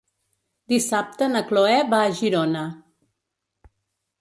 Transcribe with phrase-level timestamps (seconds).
[0.71, 2.65] Dissabte na Cloè va a Girona.